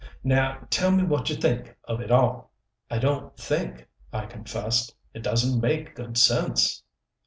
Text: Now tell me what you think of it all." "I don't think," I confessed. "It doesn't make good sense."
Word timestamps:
Now 0.23 0.65
tell 0.71 0.89
me 0.89 1.03
what 1.03 1.29
you 1.29 1.35
think 1.35 1.75
of 1.83 2.01
it 2.01 2.09
all." 2.09 2.49
"I 2.89 2.97
don't 2.97 3.37
think," 3.37 3.87
I 4.11 4.25
confessed. 4.25 4.95
"It 5.13 5.21
doesn't 5.21 5.61
make 5.61 5.93
good 5.93 6.17
sense." 6.17 6.81